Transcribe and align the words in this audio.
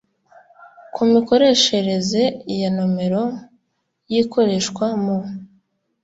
ku 0.93 1.01
mikoreshereze 1.11 2.23
ya 2.59 2.69
nomero 2.75 3.23
zikoreshwa 4.13 4.85
mu 5.03 5.17